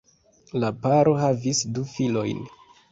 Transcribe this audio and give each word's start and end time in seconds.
La 0.63 0.71
paro 0.85 1.13
havis 1.21 1.63
du 1.77 1.87
filojn. 1.95 2.45